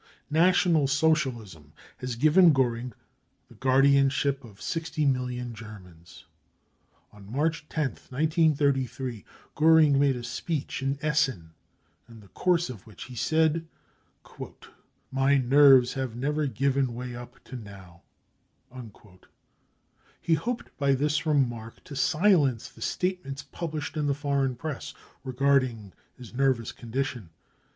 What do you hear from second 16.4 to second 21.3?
given way up to now" He hoped by this